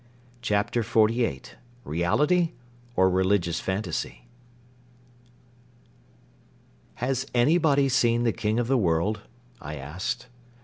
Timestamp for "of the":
8.59-8.79